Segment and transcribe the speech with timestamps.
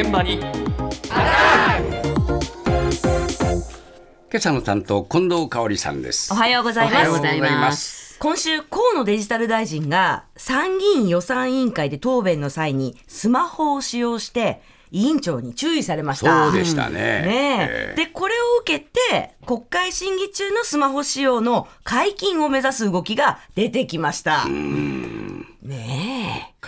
[0.00, 0.38] 現場に。
[0.38, 0.44] 今
[4.32, 6.32] 朝の担当近藤香織さんです。
[6.32, 8.16] おはようございおはようますございます。
[8.20, 16.44] 今週河野デジタル大臣が参議院予算委員会で答弁の際にスマホを使用して委員長に注意されました。
[16.44, 16.94] そうでしたね。
[16.94, 17.24] ねえ。
[17.24, 17.96] ええ。
[17.96, 24.44] でこれを受けて国会審議中のスマホ使用の解禁を目指す動きが出てきました。
[24.46, 25.48] ね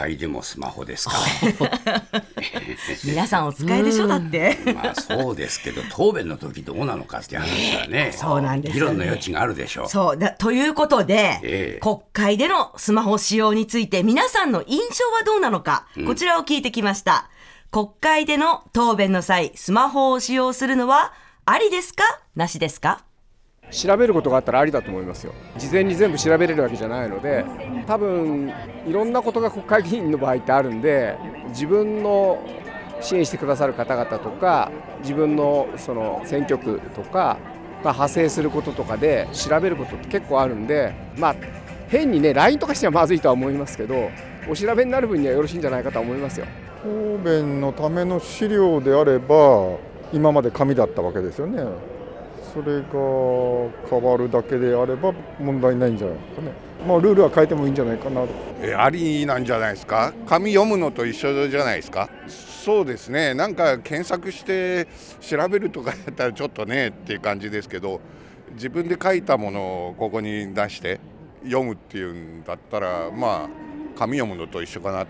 [0.00, 1.14] 会でもスマホですか。
[1.42, 1.54] え
[3.04, 4.58] 皆さんお使いでしょだって。
[4.74, 8.12] まあそうですけど答弁の時どうなのかって話はね。
[8.16, 8.92] そうなんですよね。
[8.92, 9.88] 議論の余地があるでしょう。
[9.88, 10.16] そう。
[10.18, 11.80] だということで、ええ。
[11.80, 17.28] 国会でのスマホ使用について皆さんの印象はどうなのか、こちらを聞いてきました。
[17.70, 21.12] 国会での答弁の際スマホを使用するのは
[21.44, 22.02] ありですか？
[22.34, 23.04] なしですか？
[23.70, 27.44] 調べることがあったらありだと思いますよ事前に全部調べれるわけじゃないので
[27.86, 28.52] 多分
[28.86, 31.16] いろんなことが国会議員の場合ってあるんで
[31.48, 32.42] 自分の
[33.00, 34.70] 支援してくださる方々とか
[35.00, 37.38] 自分のその選挙区とか、
[37.82, 41.36] まあ、派生することとかで調べることって結構あるんでまあ
[41.88, 44.10] 変にね LINE とかしてはまずいとは思いますけど
[44.48, 46.46] お調べになる分にはよろしいんじゃないかと思いますよ。
[46.82, 49.76] 答弁のための資料であれば
[50.12, 51.62] 今まで紙だったわけですよね
[52.52, 52.88] それが
[53.88, 56.52] 変わるだけであれば問題ないんじゃないですかね。
[56.86, 58.28] まあルールは変えてもいいんじゃないかなと。
[58.62, 60.12] えありなんじゃないですか？
[60.26, 62.08] 紙読むのと一緒じゃないですか？
[62.26, 63.34] そうですね。
[63.34, 64.86] なんか検索して
[65.20, 68.00] 調べるとかやったらちょっとねっていう感じですけど
[68.52, 71.00] 自分で書いたものをここに出して
[71.44, 73.48] 読むっていうんだったらまあ
[73.98, 75.06] 紙読むのと一緒かな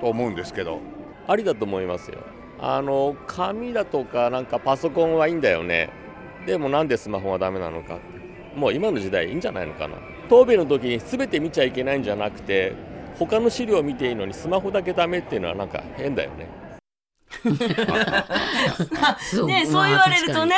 [0.00, 0.80] と思うんですけど。
[1.26, 2.18] ありだと思いますよ。
[2.60, 5.90] あの紙だとかなんかパソコンはいいんだよね
[6.46, 7.98] でもなんでスマホはダメなのか。
[8.56, 9.96] もう今の時代いいんじゃないのかな。
[10.28, 12.72] 答弁の時に全て見ちゃいけないんじゃなくて
[13.18, 16.61] 他の資料を見ていいのにスマホだけダメっていうのはなんか変だよね。
[19.46, 20.54] ねそう言われるとね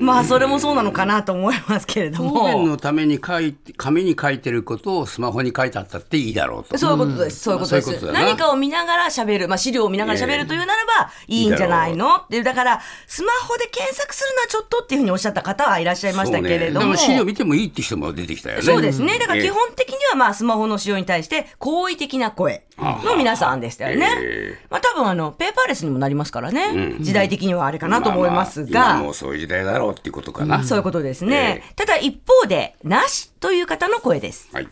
[0.00, 7.40] まあそれもそうなのかなと思いますけれど答弁ものために書いて紙に書いてることをスマホに書いてあったっていいだろうとそういうことです。
[7.40, 8.12] そういうことです。
[8.12, 11.56] 何かを見ながら喋る、まあ資料を見ながら喋るというならばいいん。
[11.56, 16.96] じゃないのっていう、だからスマホで検索するのはちょっとっていうふうにおっしゃった方はいらっしゃいましたけれども。
[16.96, 19.18] 資料見てもいいって人も出てきたよねそうですね。
[19.18, 23.60] だからええ基本的にはまあスマホの使用に対して好意的な声の皆さん。
[23.60, 24.66] でしたよねええ。
[24.70, 26.96] まあ多分あのペーパーレスにもなりますからね。
[27.00, 28.94] 時代的にはあれかなと思いますまあまあが。
[28.96, 31.62] 今もうそういう時代だろうっていうことかな、そういうことですね。
[31.70, 34.48] えただ一方で、なしという方の声です。
[34.52, 34.68] はい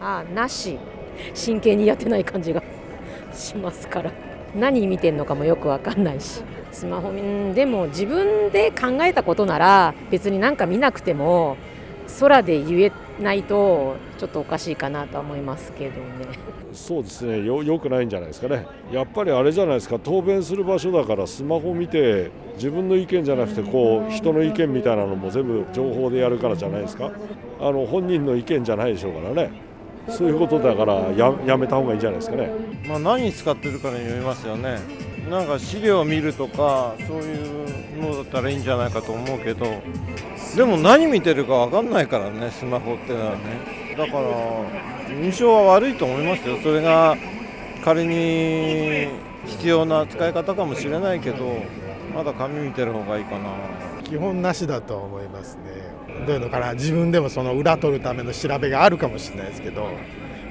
[0.00, 0.78] ああなし
[1.34, 2.62] 真剣にやってない感じが
[3.32, 4.12] しますから
[4.54, 6.42] 何見てんのかもよくわかんないし
[6.72, 11.56] スマホうんでも自分で考えたことなら別になんか見なくても
[12.20, 16.38] 空で言えないとちょっとおかしいかなとは思いますけどね。
[16.72, 17.44] そうですね。
[17.44, 18.66] よよくないんじゃないですかね。
[18.92, 19.98] やっぱりあれじゃないですか。
[19.98, 27.10] 答弁する場所だからスマホ見て自分の意見じゃなくてこう人の意見みたいなのも全部情報でやるからじゃないですか。
[27.60, 29.50] あの本人の意見じゃないでしょうからね。
[30.08, 32.50] そういうことだからややめた方がいいんじゃないですかね。
[32.86, 34.78] まあ、何に使ってるかによりますよね。
[35.30, 39.66] なんか資料を見るとかそういうのだったらいいんじゃないかと思うけど
[40.54, 43.94] でも何見てるか分かんないからねスマホってのはね。
[43.96, 44.28] だから
[45.22, 46.58] 印象は悪いと思いますよ。
[46.62, 47.16] それが
[47.82, 49.08] 仮に
[49.46, 51.62] 必要な使い方かもしれないけど
[52.14, 53.50] まだ紙見てる方がいいかな。
[54.04, 55.62] 基本なしだと思いますね。
[56.26, 56.74] どういうのかな。
[56.74, 59.88] 自分でもその裏取るための調べがあるかもしれないですけど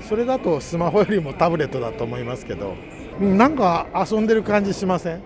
[0.02, 2.76] それだとスマホよりもタブレットだと思いますけど
[3.20, 5.22] なんか遊んでる感じしません？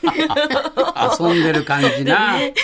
[1.20, 2.38] 遊んでる感じな。
[2.38, 2.54] ね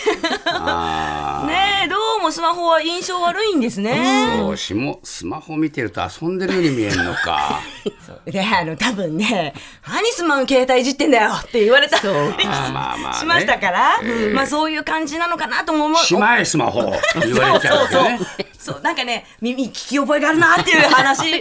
[1.85, 4.37] え、どうもスマホは印象悪いんですね。
[4.39, 7.61] そうしもスマホ見てると遊んでるように見えるのか。
[8.25, 9.55] で、あの、多分ね、
[9.87, 11.99] 何スマホ携帯いじってんだよって言われた。
[12.01, 12.09] り
[12.47, 13.19] まあまあまあね。
[13.19, 14.35] しましたから、ええ。
[14.35, 15.99] まあそういう感じなのかなとも思う。
[15.99, 16.81] しまえスマホ。
[17.21, 18.47] 言われちゃうそうそう。
[18.67, 21.41] そう、なんかね、耳聞き覚えがあるなっていう話、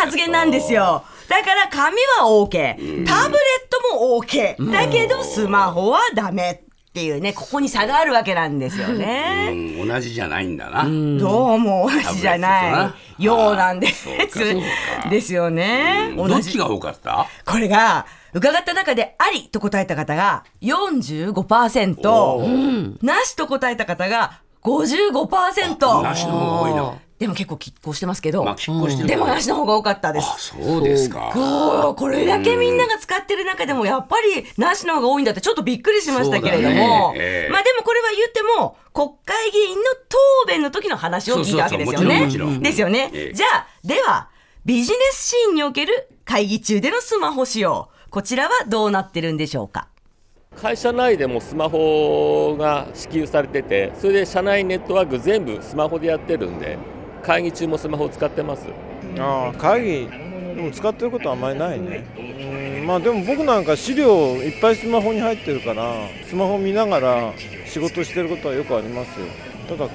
[0.00, 1.04] 発言なんですよ。
[1.28, 6.60] だから紙は OK、タブレットも OK、だけどスマホはダメっ
[6.92, 9.48] ていうね、ここに差があるわけなんですよね。
[9.50, 13.24] うん同じじゃないんだな、どうも同じじゃない。
[13.24, 14.06] ようなんです。
[15.10, 16.12] ですよね。
[16.16, 16.24] ど。
[16.36, 17.26] っちが多かった？
[17.44, 26.02] これが、伺った中でありと答えた方が45%、なしと答えた方が55%。
[26.02, 29.08] なしの方が多いなでも結構拮抗してますけど、まあ拮抗してる。
[29.08, 30.26] でもなしの方が多かったです。
[30.28, 31.30] あそうですか。
[31.96, 37.12] これだけみんなが使ってる中でもやっぱりなしの方が多いんだってちょっとびっくりしましたけれども、ね。
[37.14, 37.52] ええ。
[37.52, 42.50] まあでもこれは言っても国会議員の答弁の時の話を聞いたわけですよそうそうそう。
[42.50, 42.58] ね。
[42.58, 43.10] ですよね。
[43.14, 43.32] ええ。
[43.32, 44.30] じゃあでは
[44.64, 49.86] ビジネスシーンにおける会議中でのスマホ使用こちらはどうなってるんでしょうか？
[50.54, 56.76] 会社内でもスマホが支給されててそれで社内ネットワーク全部スマホでやってるんで
[57.22, 58.66] 会議中もスマホを使ってます。
[59.18, 60.08] ああ会議
[60.56, 62.04] でも使ってることはあんまりないね。
[62.18, 65.92] うんまあでも僕なんか資料いっぱいスマホに入ってるから
[66.28, 67.32] スマホ見ながら
[67.64, 69.26] 仕事してることはよくありますよ。
[69.68, 69.88] ただ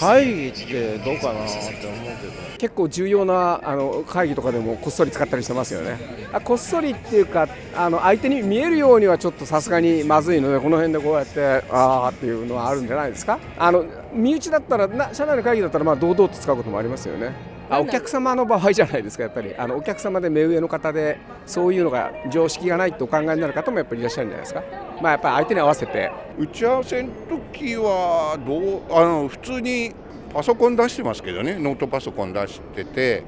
[0.00, 2.32] 会議ってどうかなって思うけど。
[2.58, 5.98] 結構重要なあの会議とかでもこっそり使ったりしてますよね。
[6.32, 7.46] あこっそりっていうか
[7.76, 13.38] あの相手に見えるようにはちょっとさすがにまずいのでこの辺でこうやってああっていうのはあるんじゃないですか？
[13.58, 13.84] あの
[14.14, 17.53] 身内だったらな社内の会議だったらまあ堂々と使うこともありますよね。
[17.70, 19.54] あお客様の場合じゃないですかやっぱり。
[19.56, 24.62] あのお客様で目上の方でそういうのが常識がないとお考えになる方もやっぱりいらっしゃるんじゃないですか。
[25.00, 26.12] まあやっぱり相手に合わせて。
[26.38, 29.92] 打ち合わせの時はどうあの普通に
[30.32, 31.56] パソコン出してますけどね。
[31.58, 33.22] ノートパソコン出してて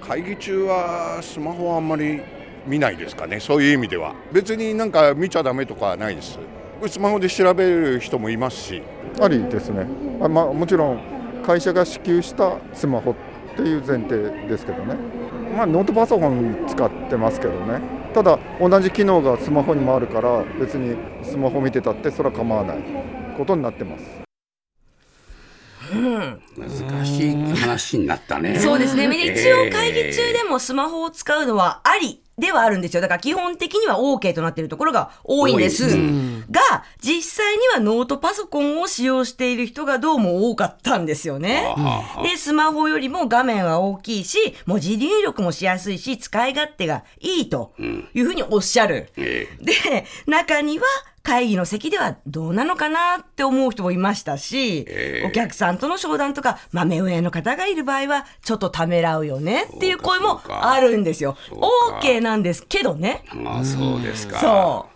[0.00, 2.22] 会議中はスマホはあんまり
[2.66, 3.40] 見ないですかね。
[3.40, 4.14] そういう意味では。
[4.32, 6.38] 別になんか見ちゃダメとかはないです。
[6.86, 8.82] スマホで調べる人もいますし。
[9.20, 9.86] ありですね。
[10.20, 11.00] あ、まあ、もちろん
[11.44, 13.14] 会社が支給したスマホ
[13.52, 14.96] っていう前提ですけどね、
[15.56, 17.80] まあ、ノートパソコン使ってますけどね
[18.14, 22.78] ただ同じ機能がスマホにもあるから別にスマホ見てたってそれは構わない
[23.36, 24.22] ことになってます。
[26.56, 28.58] 難しい話になったね。
[28.58, 29.04] そうですね。
[29.04, 33.00] え一応会議中でもスマホを使うのはありではあるんですよ。
[33.00, 35.86] だから基本的には OK となっているところが多いんです。
[36.50, 36.60] が、
[37.00, 41.72] 実際にはノートパソコンを使用している人がどうも多かったんですよね。
[42.24, 49.12] で、スマホよりも画面は大きいし、文字入力もしやすいし、使い勝手がいいというふうにおっしゃる。
[49.16, 50.84] えで、中には
[51.22, 61.36] 会議の席ではどうなのかなって思う人もいましたし、ええお客さんとの商談とか、まあ、目上の方がいる場合は、ちょっとためらうよねっていう声もあるんですよ。
[61.50, 63.24] OK なんですけどね。
[63.46, 64.38] ああそうですか。
[64.40, 64.86] そ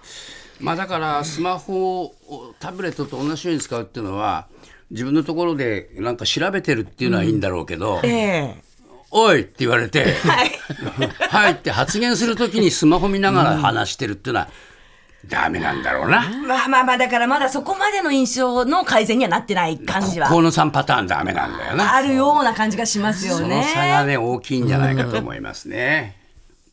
[0.59, 4.49] まあだからスマホをタブレットと同じように使うっていうのは
[4.91, 8.07] 自分のところでなんか調べてるっていうのはいいんだろうけど、う。
[8.07, 8.55] え
[9.11, 10.51] おいって言われて、えはい。
[11.31, 14.49] はいって発言するときにスマホ見ながら話してるっていうのは
[15.29, 16.23] ダメなんだろうな。
[16.47, 21.95] まあまあまあ、だからまだそこまでの印象の改善にはなってない感じは河野さんパターンダメなんだよな。
[21.95, 23.65] あるような感じがしますよそのね。
[23.75, 26.17] 差がね大きいんじゃないかと思いますね。